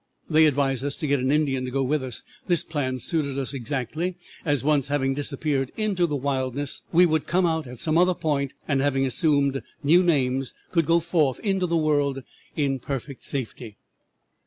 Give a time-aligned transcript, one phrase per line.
[0.27, 2.23] They advised us to get an Indian to go with us.
[2.47, 7.45] This plan suited us exactly, as once having disappeared in the wilderness we could come
[7.45, 11.77] out at some other point, and having assumed new names could go forth into the
[11.77, 12.23] world
[12.55, 13.77] in perfect safety.